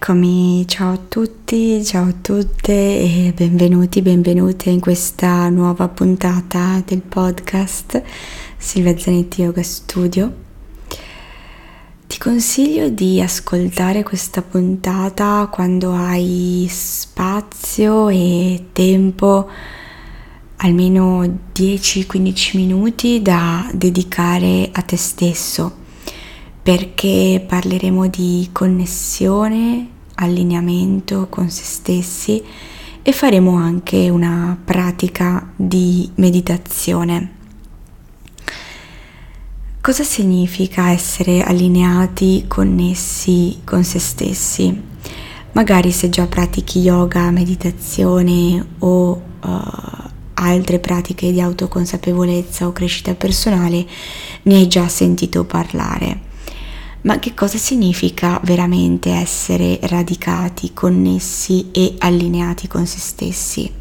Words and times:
Eccomi, 0.00 0.64
ciao 0.68 0.92
a 0.92 0.96
tutti, 0.96 1.84
ciao 1.84 2.06
a 2.06 2.12
tutte 2.12 2.72
e 2.72 3.32
benvenuti, 3.34 4.00
benvenute 4.00 4.70
in 4.70 4.78
questa 4.78 5.48
nuova 5.48 5.88
puntata 5.88 6.80
del 6.86 7.00
podcast 7.00 8.00
Silvia 8.56 8.96
Zanetti 8.96 9.42
Yoga 9.42 9.64
Studio. 9.64 10.32
Ti 12.06 12.16
consiglio 12.16 12.90
di 12.90 13.20
ascoltare 13.20 14.04
questa 14.04 14.40
puntata 14.40 15.48
quando 15.50 15.92
hai 15.92 16.68
spazio 16.70 18.08
e 18.08 18.66
tempo, 18.70 19.50
almeno 20.58 21.24
10-15 21.52 22.56
minuti 22.56 23.20
da 23.20 23.68
dedicare 23.74 24.70
a 24.72 24.80
te 24.82 24.96
stesso 24.96 25.86
perché 26.68 27.42
parleremo 27.48 28.08
di 28.08 28.50
connessione, 28.52 29.88
allineamento 30.16 31.28
con 31.30 31.48
se 31.48 31.64
stessi 31.64 32.44
e 33.00 33.10
faremo 33.10 33.56
anche 33.56 34.10
una 34.10 34.54
pratica 34.62 35.50
di 35.56 36.10
meditazione. 36.16 37.36
Cosa 39.80 40.04
significa 40.04 40.90
essere 40.90 41.40
allineati, 41.40 42.44
connessi 42.46 43.60
con 43.64 43.82
se 43.82 43.98
stessi? 43.98 44.82
Magari 45.52 45.90
se 45.90 46.10
già 46.10 46.26
pratichi 46.26 46.80
yoga, 46.80 47.30
meditazione 47.30 48.62
o 48.80 49.12
uh, 49.12 49.60
altre 50.34 50.78
pratiche 50.80 51.32
di 51.32 51.40
autoconsapevolezza 51.40 52.66
o 52.66 52.72
crescita 52.72 53.14
personale, 53.14 53.86
ne 54.42 54.54
hai 54.56 54.68
già 54.68 54.86
sentito 54.86 55.46
parlare. 55.46 56.26
Ma 57.00 57.18
che 57.20 57.32
cosa 57.32 57.58
significa 57.58 58.40
veramente 58.42 59.10
essere 59.10 59.78
radicati, 59.82 60.72
connessi 60.74 61.70
e 61.70 61.94
allineati 61.98 62.66
con 62.66 62.86
se 62.86 62.98
stessi? 62.98 63.72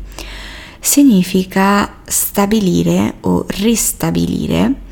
Significa 0.80 1.98
stabilire 2.06 3.16
o 3.22 3.46
ristabilire 3.50 4.86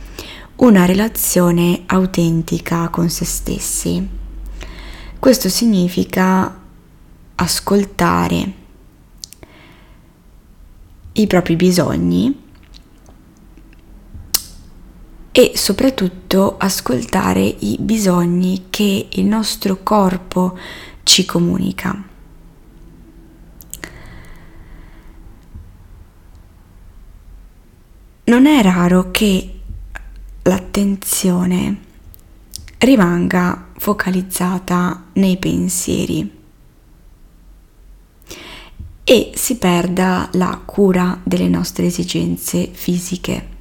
una 0.57 0.85
relazione 0.85 1.83
autentica 1.85 2.89
con 2.89 3.09
se 3.09 3.25
stessi. 3.25 4.07
Questo 5.19 5.47
significa 5.47 6.61
ascoltare 7.35 8.53
i 11.13 11.27
propri 11.27 11.55
bisogni 11.55 12.43
e 15.37 15.51
soprattutto 15.55 16.55
ascoltare 16.57 17.41
i 17.41 17.75
bisogni 17.77 18.67
che 18.69 19.09
il 19.11 19.25
nostro 19.25 19.83
corpo 19.83 20.57
ci 21.03 21.25
comunica. 21.25 22.01
Non 28.23 28.45
è 28.45 28.61
raro 28.61 29.11
che 29.11 29.59
l'attenzione 30.43 31.79
rimanga 32.77 33.71
focalizzata 33.75 35.07
nei 35.15 35.35
pensieri 35.35 36.31
e 39.03 39.31
si 39.35 39.57
perda 39.57 40.29
la 40.31 40.61
cura 40.63 41.19
delle 41.25 41.49
nostre 41.49 41.87
esigenze 41.87 42.69
fisiche. 42.71 43.54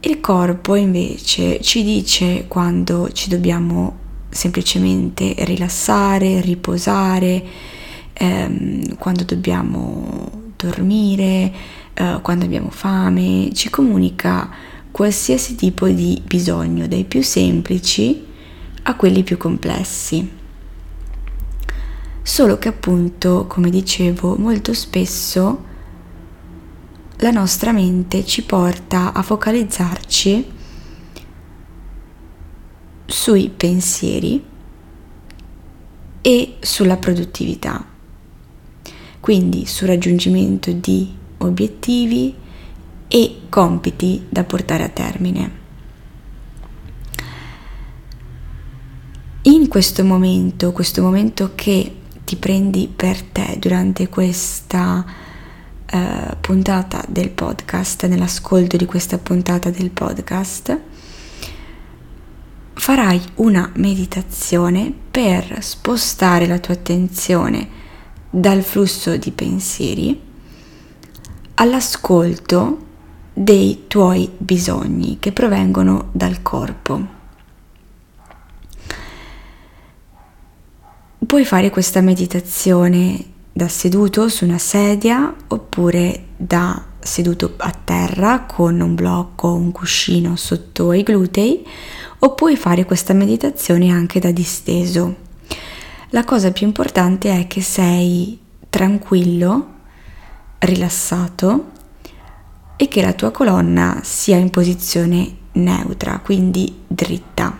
Il 0.00 0.20
corpo 0.20 0.74
invece 0.74 1.60
ci 1.62 1.82
dice 1.82 2.44
quando 2.46 3.10
ci 3.12 3.28
dobbiamo 3.28 4.04
semplicemente 4.28 5.34
rilassare, 5.38 6.40
riposare, 6.40 7.42
ehm, 8.12 8.96
quando 8.96 9.24
dobbiamo 9.24 10.30
dormire, 10.56 11.52
eh, 11.94 12.18
quando 12.22 12.44
abbiamo 12.44 12.70
fame, 12.70 13.50
ci 13.52 13.70
comunica 13.70 14.48
qualsiasi 14.90 15.54
tipo 15.54 15.88
di 15.88 16.22
bisogno, 16.24 16.86
dai 16.86 17.04
più 17.04 17.22
semplici 17.22 18.24
a 18.82 18.94
quelli 18.94 19.22
più 19.22 19.36
complessi. 19.36 20.30
Solo 22.22 22.58
che 22.58 22.68
appunto, 22.68 23.46
come 23.46 23.70
dicevo, 23.70 24.36
molto 24.36 24.74
spesso 24.74 25.64
la 27.20 27.30
nostra 27.30 27.72
mente 27.72 28.26
ci 28.26 28.42
porta 28.42 29.12
a 29.12 29.22
focalizzarci 29.22 30.52
sui 33.06 33.48
pensieri 33.48 34.44
e 36.20 36.56
sulla 36.60 36.96
produttività, 36.96 37.84
quindi 39.20 39.64
sul 39.64 39.86
raggiungimento 39.86 40.72
di 40.72 41.14
obiettivi 41.38 42.34
e 43.08 43.40
compiti 43.48 44.26
da 44.28 44.44
portare 44.44 44.84
a 44.84 44.88
termine. 44.88 45.64
In 49.42 49.68
questo 49.68 50.04
momento, 50.04 50.72
questo 50.72 51.00
momento 51.02 51.52
che 51.54 51.96
ti 52.24 52.36
prendi 52.36 52.92
per 52.94 53.22
te 53.22 53.56
durante 53.60 54.08
questa 54.08 55.04
eh, 55.96 56.36
puntata 56.40 57.04
del 57.08 57.30
podcast, 57.30 58.06
nell'ascolto 58.06 58.76
di 58.76 58.86
questa 58.86 59.18
puntata 59.18 59.70
del 59.70 59.90
podcast, 59.90 60.78
farai 62.74 63.20
una 63.36 63.70
meditazione 63.76 64.92
per 65.10 65.62
spostare 65.62 66.46
la 66.46 66.58
tua 66.58 66.74
attenzione 66.74 67.68
dal 68.30 68.62
flusso 68.62 69.16
di 69.16 69.30
pensieri 69.30 70.20
all'ascolto 71.54 72.84
dei 73.32 73.84
tuoi 73.86 74.30
bisogni 74.36 75.18
che 75.18 75.32
provengono 75.32 76.10
dal 76.12 76.42
corpo. 76.42 77.14
Puoi 81.26 81.44
fare 81.44 81.70
questa 81.70 82.00
meditazione 82.00 83.34
da 83.56 83.68
seduto 83.68 84.28
su 84.28 84.44
una 84.44 84.58
sedia 84.58 85.34
oppure 85.48 86.26
da 86.36 86.84
seduto 87.00 87.54
a 87.56 87.70
terra 87.70 88.40
con 88.40 88.78
un 88.82 88.94
blocco 88.94 89.48
o 89.48 89.54
un 89.54 89.72
cuscino 89.72 90.36
sotto 90.36 90.92
i 90.92 91.02
glutei 91.02 91.66
o 92.18 92.34
puoi 92.34 92.54
fare 92.54 92.84
questa 92.84 93.14
meditazione 93.14 93.88
anche 93.88 94.20
da 94.20 94.30
disteso. 94.30 95.16
La 96.10 96.24
cosa 96.24 96.52
più 96.52 96.66
importante 96.66 97.30
è 97.30 97.46
che 97.46 97.62
sei 97.62 98.38
tranquillo, 98.68 99.68
rilassato 100.58 101.70
e 102.76 102.88
che 102.88 103.00
la 103.00 103.14
tua 103.14 103.30
colonna 103.30 104.00
sia 104.02 104.36
in 104.36 104.50
posizione 104.50 105.34
neutra, 105.52 106.20
quindi 106.22 106.82
dritta, 106.86 107.56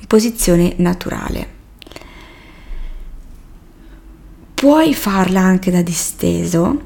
in 0.00 0.06
posizione 0.06 0.72
naturale. 0.78 1.53
Puoi 4.64 4.94
farla 4.94 5.42
anche 5.42 5.70
da 5.70 5.82
disteso 5.82 6.80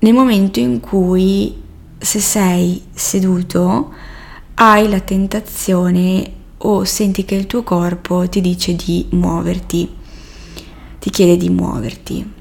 nel 0.00 0.12
momento 0.12 0.60
in 0.60 0.80
cui 0.80 1.62
se 1.96 2.20
sei 2.20 2.88
seduto 2.92 3.90
hai 4.56 4.86
la 4.86 5.00
tentazione 5.00 6.30
o 6.58 6.84
senti 6.84 7.24
che 7.24 7.36
il 7.36 7.46
tuo 7.46 7.62
corpo 7.62 8.28
ti 8.28 8.42
dice 8.42 8.76
di 8.76 9.06
muoverti, 9.12 9.94
ti 10.98 11.08
chiede 11.08 11.38
di 11.38 11.48
muoverti. 11.48 12.32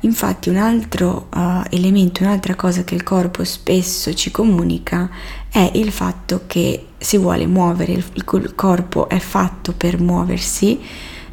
Infatti 0.00 0.48
un 0.48 0.56
altro 0.56 1.28
uh, 1.34 1.62
elemento, 1.68 2.22
un'altra 2.22 2.54
cosa 2.54 2.84
che 2.84 2.94
il 2.94 3.02
corpo 3.02 3.44
spesso 3.44 4.14
ci 4.14 4.30
comunica 4.30 5.10
è 5.50 5.72
il 5.74 5.92
fatto 5.92 6.44
che 6.46 6.86
si 6.96 7.18
vuole 7.18 7.46
muovere, 7.46 7.92
il, 7.92 8.04
il 8.14 8.54
corpo 8.54 9.10
è 9.10 9.18
fatto 9.18 9.74
per 9.74 10.00
muoversi 10.00 10.80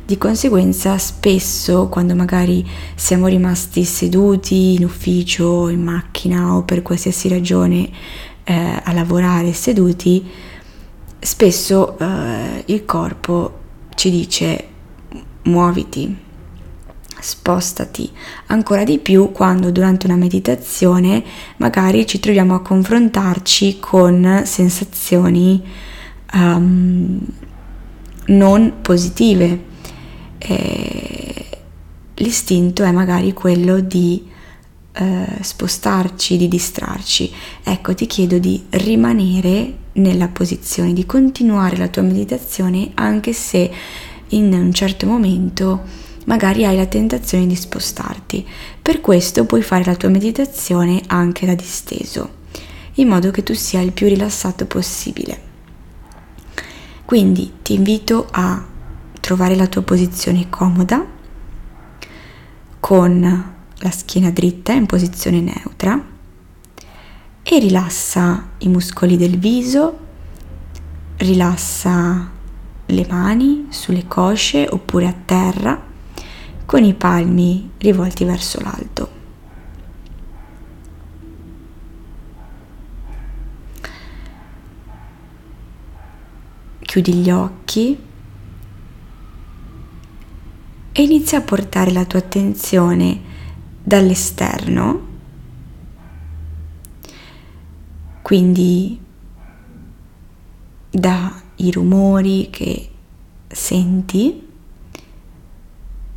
di 0.09 0.17
conseguenza 0.17 0.97
spesso 0.97 1.87
quando 1.87 2.15
magari 2.15 2.67
siamo 2.95 3.27
rimasti 3.27 3.83
seduti 3.83 4.73
in 4.73 4.83
ufficio, 4.83 5.69
in 5.69 5.83
macchina 5.83 6.55
o 6.55 6.63
per 6.63 6.81
qualsiasi 6.81 7.27
ragione 7.27 7.87
eh, 8.43 8.81
a 8.83 8.91
lavorare 8.91 9.53
seduti, 9.53 10.27
spesso 11.19 11.95
eh, 11.99 12.63
il 12.65 12.85
corpo 12.85 13.59
ci 13.93 14.09
dice 14.09 14.67
muoviti, 15.43 16.17
spostati, 17.19 18.09
ancora 18.47 18.83
di 18.83 18.97
più 18.97 19.31
quando 19.31 19.69
durante 19.69 20.07
una 20.07 20.15
meditazione 20.15 21.23
magari 21.57 22.07
ci 22.07 22.19
troviamo 22.19 22.55
a 22.55 22.63
confrontarci 22.63 23.77
con 23.79 24.41
sensazioni 24.43 25.63
um, 26.33 27.19
non 28.25 28.73
positive 28.81 29.67
l'istinto 32.15 32.83
è 32.83 32.91
magari 32.91 33.33
quello 33.33 33.79
di 33.79 34.27
eh, 34.93 35.25
spostarci, 35.41 36.37
di 36.37 36.47
distrarci. 36.47 37.31
Ecco, 37.63 37.93
ti 37.93 38.05
chiedo 38.05 38.37
di 38.37 38.63
rimanere 38.71 39.73
nella 39.93 40.27
posizione, 40.27 40.93
di 40.93 41.05
continuare 41.05 41.77
la 41.77 41.87
tua 41.87 42.01
meditazione 42.01 42.91
anche 42.95 43.33
se 43.33 43.71
in 44.29 44.53
un 44.53 44.73
certo 44.73 45.05
momento 45.05 46.07
magari 46.25 46.65
hai 46.65 46.75
la 46.75 46.85
tentazione 46.85 47.47
di 47.47 47.55
spostarti. 47.55 48.45
Per 48.81 49.01
questo 49.01 49.45
puoi 49.45 49.61
fare 49.61 49.85
la 49.85 49.95
tua 49.95 50.09
meditazione 50.09 51.01
anche 51.07 51.45
da 51.45 51.55
disteso, 51.55 52.29
in 52.95 53.07
modo 53.07 53.31
che 53.31 53.43
tu 53.43 53.53
sia 53.53 53.81
il 53.81 53.93
più 53.93 54.07
rilassato 54.07 54.65
possibile. 54.65 55.47
Quindi 57.05 57.53
ti 57.63 57.73
invito 57.73 58.27
a 58.29 58.63
trovare 59.29 59.55
la 59.55 59.67
tua 59.67 59.83
posizione 59.83 60.49
comoda 60.49 61.05
con 62.79 63.53
la 63.75 63.91
schiena 63.91 64.31
dritta 64.31 64.73
in 64.73 64.87
posizione 64.87 65.39
neutra 65.39 66.03
e 67.43 67.59
rilassa 67.59 68.47
i 68.57 68.69
muscoli 68.69 69.17
del 69.17 69.37
viso, 69.37 69.99
rilassa 71.17 72.27
le 72.87 73.05
mani 73.07 73.67
sulle 73.69 74.07
cosce 74.07 74.67
oppure 74.67 75.05
a 75.05 75.13
terra 75.13 75.79
con 76.65 76.83
i 76.83 76.95
palmi 76.95 77.69
rivolti 77.77 78.23
verso 78.23 78.59
l'alto. 78.61 79.09
Chiudi 86.79 87.13
gli 87.13 87.29
occhi 87.29 88.07
e 90.99 91.03
inizia 91.03 91.37
a 91.37 91.43
portare 91.43 91.93
la 91.93 92.03
tua 92.03 92.19
attenzione 92.19 93.21
dall'esterno, 93.81 95.07
quindi 98.21 98.99
dai 100.89 101.71
rumori 101.71 102.49
che 102.49 102.89
senti 103.47 104.45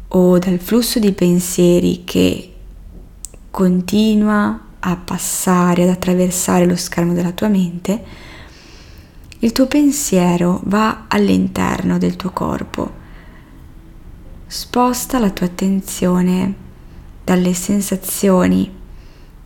o 0.08 0.38
dal 0.40 0.58
flusso 0.58 0.98
di 0.98 1.12
pensieri 1.12 2.02
che 2.02 2.52
continua 3.52 4.60
a 4.80 4.96
passare, 4.96 5.84
ad 5.84 5.90
attraversare 5.90 6.66
lo 6.66 6.74
schermo 6.74 7.12
della 7.12 7.30
tua 7.30 7.46
mente, 7.46 8.04
il 9.38 9.52
tuo 9.52 9.68
pensiero 9.68 10.60
va 10.64 11.04
all'interno 11.06 11.98
del 11.98 12.16
tuo 12.16 12.30
corpo. 12.30 13.01
Sposta 14.52 15.18
la 15.18 15.30
tua 15.30 15.46
attenzione 15.46 16.54
dalle 17.24 17.54
sensazioni 17.54 18.70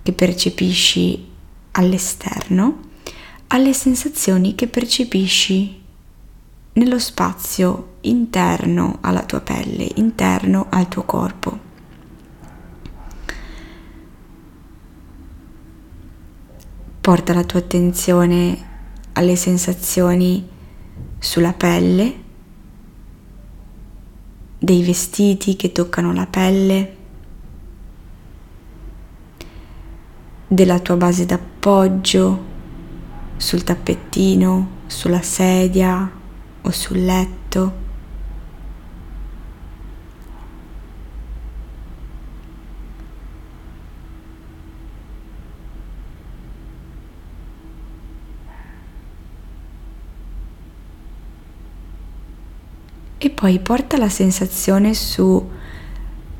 che 0.03 0.13
percepisci 0.13 1.29
all'esterno 1.71 2.81
alle 3.47 3.73
sensazioni 3.73 4.57
che 4.57 4.67
percepisci 4.67 5.81
nello 6.73 6.99
spazio 6.99 7.99
interno 8.01 8.99
alla 9.01 9.23
tua 9.23 9.43
pelle, 9.43 9.89
interno 9.95 10.67
al 10.71 10.89
tuo 10.89 11.05
corpo. 11.05 11.59
Porta 17.01 17.33
la 17.33 17.45
tua 17.45 17.61
attenzione 17.61 18.69
alle 19.13 19.37
sensazioni 19.37 20.49
sulla 21.21 21.53
pelle, 21.53 22.25
dei 24.67 24.83
vestiti 24.83 25.55
che 25.55 25.71
toccano 25.71 26.13
la 26.13 26.27
pelle, 26.27 26.97
della 30.49 30.81
tua 30.81 30.97
base 30.97 31.25
d'appoggio 31.25 32.45
sul 33.37 33.63
tappettino, 33.63 34.69
sulla 34.87 35.23
sedia 35.23 36.11
o 36.63 36.71
sul 36.73 37.05
letto. 37.05 37.86
E 53.19 53.31
poi 53.31 53.59
porta 53.61 53.97
la 53.97 54.11
sensazione 54.11 54.93
su, 54.93 55.51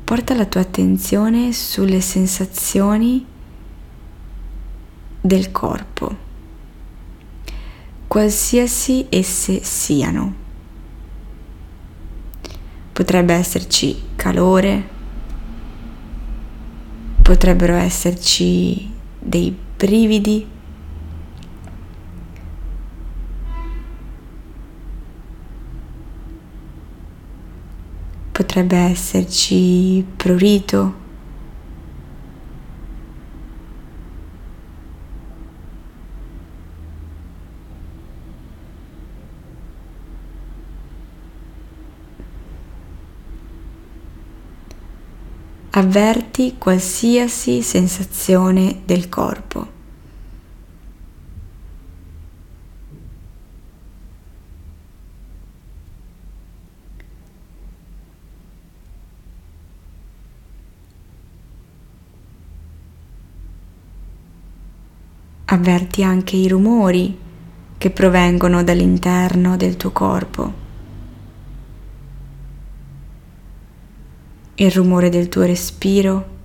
porta 0.03 0.35
la 0.35 0.45
tua 0.45 0.61
attenzione 0.61 1.51
sulle 1.51 2.01
sensazioni 2.01 3.25
del 5.19 5.51
corpo, 5.51 6.15
qualsiasi 8.07 9.07
esse 9.09 9.63
siano. 9.63 10.45
Potrebbe 12.93 13.33
esserci 13.33 14.03
calore, 14.15 14.87
potrebbero 17.23 17.73
esserci 17.73 18.89
dei 19.19 19.55
brividi, 19.75 20.47
potrebbe 28.37 28.77
esserci 28.77 30.05
prurito. 30.15 30.93
Avverti 45.71 46.57
qualsiasi 46.59 47.63
sensazione 47.63 48.81
del 48.85 49.09
corpo. 49.09 49.76
Avverti 65.49 66.03
anche 66.03 66.35
i 66.35 66.45
rumori 66.49 67.17
che 67.77 67.89
provengono 67.89 68.65
dall'interno 68.65 69.55
del 69.55 69.77
tuo 69.77 69.91
corpo. 69.91 70.53
Il 74.55 74.71
rumore 74.71 75.07
del 75.07 75.29
tuo 75.29 75.43
respiro. 75.43 76.35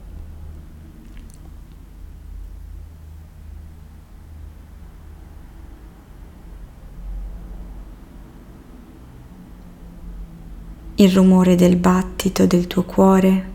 Il 10.94 11.10
rumore 11.10 11.56
del 11.56 11.74
battito 11.74 12.46
del 12.46 12.68
tuo 12.68 12.84
cuore. 12.84 13.51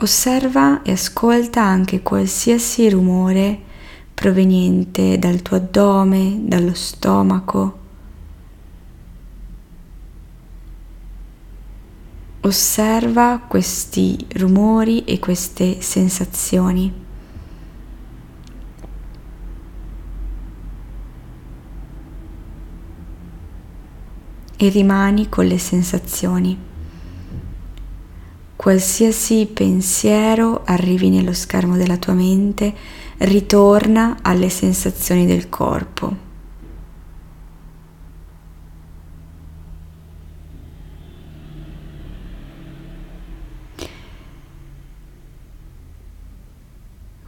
Osserva 0.00 0.82
e 0.82 0.92
ascolta 0.92 1.60
anche 1.60 2.02
qualsiasi 2.02 2.88
rumore 2.88 3.60
proveniente 4.14 5.18
dal 5.18 5.42
tuo 5.42 5.56
addome, 5.56 6.38
dallo 6.42 6.72
stomaco. 6.72 7.78
Osserva 12.42 13.42
questi 13.48 14.24
rumori 14.34 15.04
e 15.04 15.18
queste 15.18 15.80
sensazioni. 15.80 17.06
E 24.56 24.68
rimani 24.68 25.28
con 25.28 25.44
le 25.44 25.58
sensazioni. 25.58 26.67
Qualsiasi 28.58 29.46
pensiero 29.46 30.62
arrivi 30.64 31.10
nello 31.10 31.32
schermo 31.32 31.76
della 31.76 31.96
tua 31.96 32.12
mente, 32.14 32.74
ritorna 33.18 34.16
alle 34.20 34.48
sensazioni 34.48 35.26
del 35.26 35.48
corpo. 35.48 36.16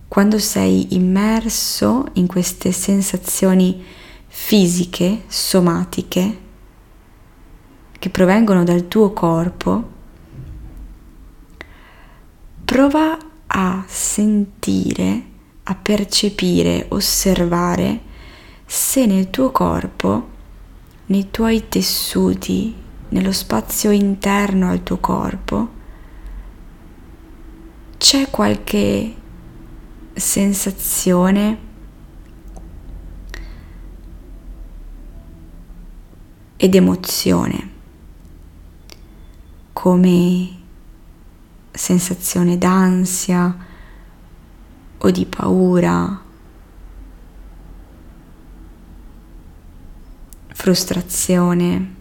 Quando 0.09 0.39
sei 0.41 0.97
immerso 0.97 2.07
in 2.15 2.27
queste 2.27 2.73
sensazioni 2.73 3.85
fisiche, 4.27 5.23
somatiche, 5.29 6.39
che 8.01 8.11
provengono 8.11 8.65
dal 8.65 8.89
tuo 8.89 9.13
corpo, 9.13 9.90
prova 12.71 13.19
a 13.49 13.83
sentire, 13.89 15.25
a 15.65 15.75
percepire, 15.75 16.87
osservare 16.91 18.01
se 18.65 19.07
nel 19.07 19.29
tuo 19.29 19.51
corpo, 19.51 20.29
nei 21.07 21.33
tuoi 21.33 21.69
tessuti, 21.69 22.73
nello 23.09 23.33
spazio 23.33 23.91
interno 23.91 24.71
al 24.71 24.85
tuo 24.85 24.99
corpo, 24.99 25.69
c'è 27.99 28.31
qualche 28.31 29.17
sensazione 30.13 31.59
ed 36.57 36.75
emozione 36.77 37.71
come 39.73 40.60
sensazione 41.73 42.59
d'ansia 42.59 43.57
o 44.99 45.11
di 45.11 45.25
paura, 45.27 46.21
frustrazione. 50.49 51.95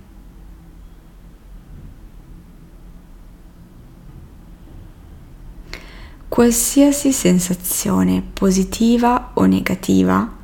Qualsiasi 6.28 7.12
sensazione 7.12 8.22
positiva 8.22 9.32
o 9.34 9.46
negativa 9.46 10.38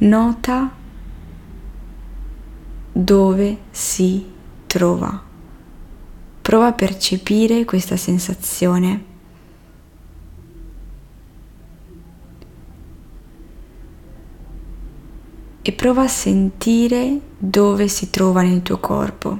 nota 0.00 0.70
dove 2.92 3.58
si 3.70 4.24
trova. 4.66 5.22
Prova 6.42 6.66
a 6.68 6.72
percepire 6.72 7.64
questa 7.64 7.96
sensazione. 7.96 9.04
E 15.62 15.72
prova 15.72 16.02
a 16.02 16.08
sentire 16.08 17.20
dove 17.36 17.88
si 17.88 18.10
trova 18.10 18.42
nel 18.42 18.62
tuo 18.62 18.78
corpo. 18.78 19.38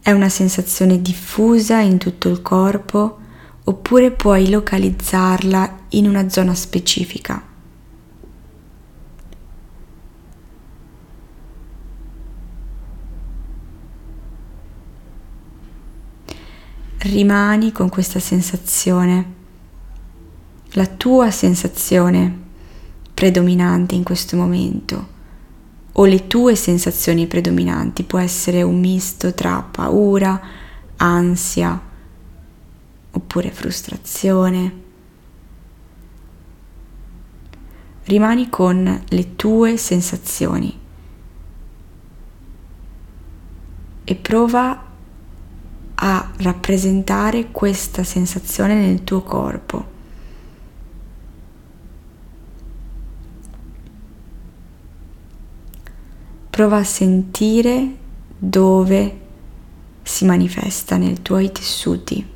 È 0.00 0.10
una 0.12 0.28
sensazione 0.28 1.02
diffusa 1.02 1.80
in 1.80 1.98
tutto 1.98 2.28
il 2.28 2.40
corpo 2.42 3.18
oppure 3.64 4.10
puoi 4.12 4.48
localizzarla 4.48 5.78
in 5.90 6.08
una 6.08 6.28
zona 6.28 6.54
specifica. 6.54 7.51
Rimani 17.02 17.72
con 17.72 17.88
questa 17.88 18.20
sensazione, 18.20 19.40
la 20.72 20.86
tua 20.86 21.30
sensazione 21.30 22.40
predominante 23.12 23.94
in 23.94 24.04
questo 24.04 24.36
momento 24.36 25.08
o 25.92 26.04
le 26.04 26.26
tue 26.26 26.54
sensazioni 26.54 27.26
predominanti, 27.26 28.04
può 28.04 28.18
essere 28.18 28.62
un 28.62 28.78
misto 28.78 29.34
tra 29.34 29.62
paura, 29.62 30.40
ansia 30.96 31.80
oppure 33.10 33.50
frustrazione. 33.50 34.80
Rimani 38.04 38.48
con 38.48 39.04
le 39.06 39.36
tue 39.36 39.76
sensazioni 39.76 40.78
e 44.04 44.14
prova 44.14 44.91
a 45.94 46.30
rappresentare 46.38 47.50
questa 47.50 48.04
sensazione 48.04 48.74
nel 48.74 49.04
tuo 49.04 49.22
corpo. 49.22 49.90
Prova 56.50 56.76
a 56.76 56.84
sentire 56.84 57.96
dove 58.36 59.20
si 60.02 60.24
manifesta 60.24 60.96
nei 60.96 61.22
tuoi 61.22 61.50
tessuti. 61.50 62.26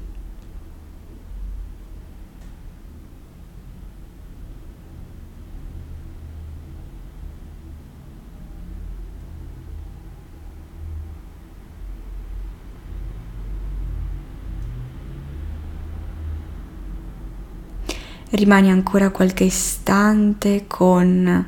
Rimani 18.36 18.70
ancora 18.70 19.10
qualche 19.10 19.44
istante 19.44 20.66
con 20.66 21.46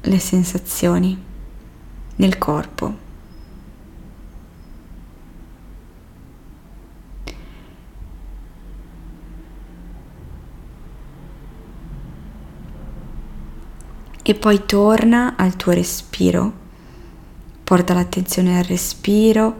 le 0.00 0.18
sensazioni 0.18 1.16
nel 2.16 2.38
corpo. 2.38 3.02
E 14.26 14.34
poi 14.34 14.62
torna 14.64 15.36
al 15.36 15.54
tuo 15.54 15.72
respiro, 15.72 16.52
porta 17.62 17.94
l'attenzione 17.94 18.58
al 18.58 18.64
respiro 18.64 19.56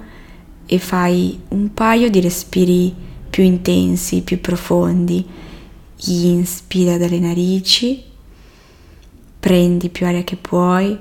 e 0.66 0.78
fai 0.78 1.38
un 1.48 1.72
paio 1.74 2.08
di 2.10 2.20
respiri 2.20 2.94
più 3.28 3.44
intensi, 3.44 4.22
più 4.22 4.40
profondi 4.40 5.52
inspira 6.06 6.96
dalle 6.96 7.18
narici, 7.18 8.02
prendi 9.40 9.88
più 9.88 10.06
aria 10.06 10.22
che 10.24 10.36
puoi 10.36 10.98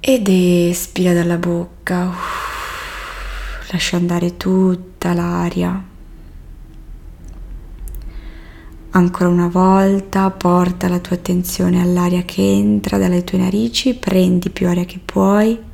ed 0.00 0.28
espira 0.28 1.12
dalla 1.12 1.36
bocca, 1.38 2.12
lascia 3.70 3.96
andare 3.96 4.36
tutta 4.36 5.12
l'aria. 5.14 5.82
Ancora 8.90 9.28
una 9.28 9.48
volta 9.48 10.30
porta 10.30 10.88
la 10.88 10.98
tua 10.98 11.16
attenzione 11.16 11.80
all'aria 11.80 12.22
che 12.22 12.42
entra 12.42 12.98
dalle 12.98 13.24
tue 13.24 13.38
narici, 13.38 13.94
prendi 13.94 14.50
più 14.50 14.68
aria 14.68 14.84
che 14.84 15.00
puoi 15.04 15.72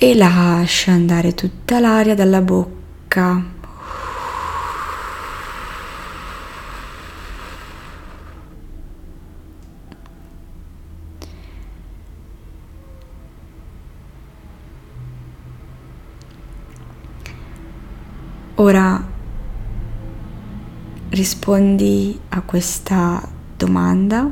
e 0.00 0.14
lascia 0.14 0.92
andare 0.92 1.34
tutta 1.34 1.80
l'aria 1.80 2.14
dalla 2.14 2.40
bocca. 2.40 3.42
Ora 18.54 19.04
rispondi 21.08 22.20
a 22.28 22.40
questa 22.42 23.20
domanda 23.56 24.30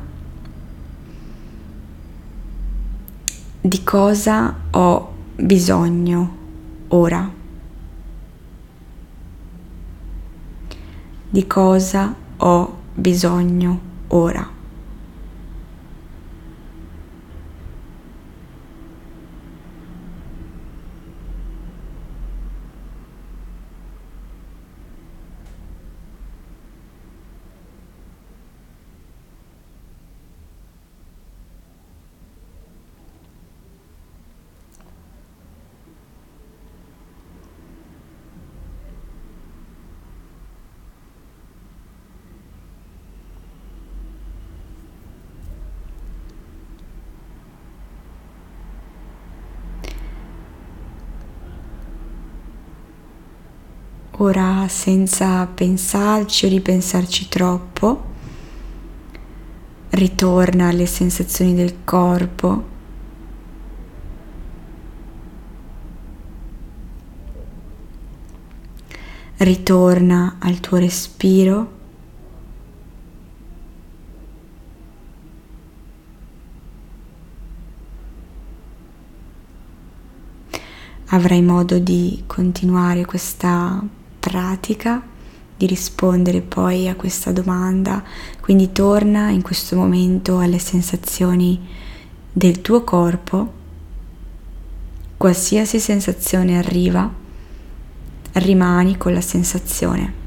di 3.60 3.82
cosa 3.82 4.54
ho 4.70 5.14
bisogno 5.36 6.36
ora? 6.88 7.30
Di 11.28 11.46
cosa 11.46 12.14
ho 12.38 12.76
bisogno 12.94 13.80
ora? 14.08 14.55
Ora 54.18 54.66
senza 54.68 55.44
pensarci 55.46 56.46
o 56.46 56.48
ripensarci 56.48 57.28
troppo, 57.28 58.04
ritorna 59.90 60.68
alle 60.68 60.86
sensazioni 60.86 61.54
del 61.54 61.84
corpo. 61.84 62.64
Ritorna 69.36 70.36
al 70.38 70.60
tuo 70.60 70.78
respiro. 70.78 71.74
Avrai 81.08 81.42
modo 81.42 81.78
di 81.78 82.24
continuare 82.26 83.04
questa 83.04 84.04
pratica 84.26 85.00
di 85.56 85.66
rispondere 85.66 86.40
poi 86.40 86.88
a 86.88 86.96
questa 86.96 87.30
domanda, 87.30 88.02
quindi 88.40 88.72
torna 88.72 89.30
in 89.30 89.40
questo 89.40 89.76
momento 89.76 90.40
alle 90.40 90.58
sensazioni 90.58 91.64
del 92.32 92.60
tuo 92.60 92.82
corpo, 92.82 93.52
qualsiasi 95.16 95.78
sensazione 95.78 96.58
arriva, 96.58 97.08
rimani 98.32 98.96
con 98.96 99.12
la 99.12 99.20
sensazione. 99.20 100.25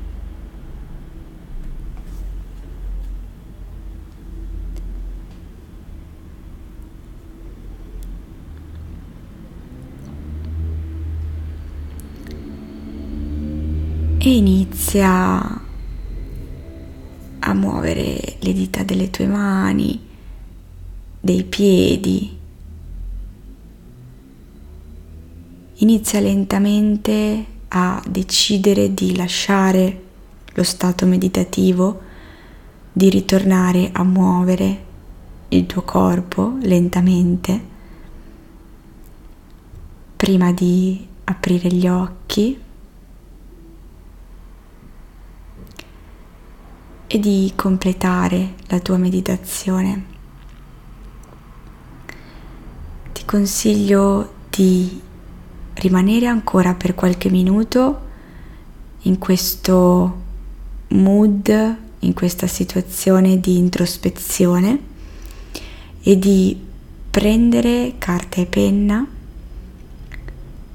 E 14.22 14.36
inizia 14.36 15.62
a 17.40 17.54
muovere 17.54 18.36
le 18.40 18.54
dita 18.54 18.84
delle 18.84 19.10
tue 19.10 19.28
mani, 19.28 19.98
dei 21.22 21.46
piedi. 21.46 22.38
Inizia 25.76 26.20
lentamente 26.20 27.46
a 27.70 28.04
decidere 28.06 28.94
di 28.94 29.16
lasciare 29.16 30.04
lo 30.54 30.64
stato 30.64 31.06
meditativo, 31.06 32.02
di 32.92 33.10
ritornare 33.10 33.90
a 33.94 34.04
muovere 34.04 34.86
il 35.50 35.66
tuo 35.66 35.84
corpo 35.84 36.58
lentamente 36.62 37.68
prima 40.18 40.52
di 40.52 41.08
aprire 41.24 41.70
gli 41.70 41.88
occhi. 41.88 42.68
E 47.12 47.20
di 47.20 47.51
completare 47.56 48.54
la 48.68 48.80
tua 48.80 48.98
meditazione. 48.98 50.06
Ti 53.12 53.25
consiglio 53.25 54.34
di 54.51 55.01
rimanere 55.74 56.28
ancora 56.28 56.75
per 56.75 56.94
qualche 56.94 57.32
minuto 57.32 58.08
in 59.04 59.18
questo 59.18 60.22
mood, 60.89 61.78
in 61.98 62.13
questa 62.13 62.46
situazione 62.46 63.39
di 63.39 63.58
introspezione 63.58 64.80
e 66.04 66.20
di 66.20 66.63
prendere 67.10 67.96
carta 67.98 68.39
e 68.39 68.46
penna 68.46 69.04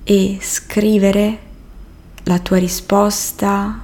e 0.03 0.38
scrivere 0.41 1.38
la 2.25 2.41
tua 2.41 2.59
risposta 2.59 3.83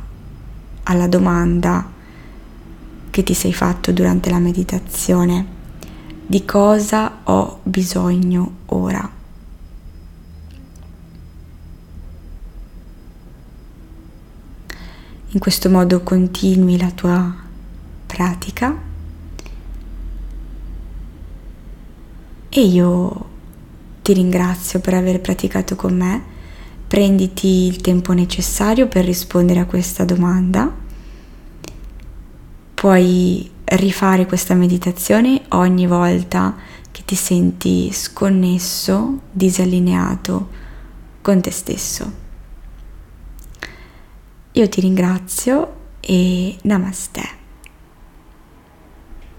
alla 0.82 1.06
domanda 1.06 1.98
che 3.10 3.22
ti 3.22 3.34
sei 3.34 3.52
fatto 3.52 3.92
durante 3.92 4.30
la 4.30 4.38
meditazione. 4.38 5.58
Di 6.26 6.44
cosa 6.44 7.20
ho 7.24 7.60
bisogno 7.64 8.52
ora? 8.66 9.18
In 15.32 15.38
questo 15.38 15.70
modo 15.70 16.02
continui 16.02 16.76
la 16.76 16.90
tua 16.90 17.32
pratica 18.06 18.76
e 22.48 22.60
io 22.60 23.28
ti 24.02 24.12
ringrazio 24.12 24.80
per 24.80 24.94
aver 24.94 25.20
praticato 25.20 25.76
con 25.76 25.96
me. 25.96 26.22
Prenditi 26.86 27.66
il 27.66 27.80
tempo 27.80 28.12
necessario 28.12 28.88
per 28.88 29.04
rispondere 29.04 29.60
a 29.60 29.66
questa 29.66 30.04
domanda 30.04 30.88
Puoi 32.80 33.50
rifare 33.62 34.24
questa 34.24 34.54
meditazione 34.54 35.42
ogni 35.48 35.86
volta 35.86 36.56
che 36.90 37.02
ti 37.04 37.14
senti 37.14 37.92
sconnesso, 37.92 39.20
disallineato 39.30 40.48
con 41.20 41.42
te 41.42 41.50
stesso. 41.50 42.12
Io 44.52 44.68
ti 44.70 44.80
ringrazio 44.80 45.74
e 46.00 46.56
namaste. 46.62 47.39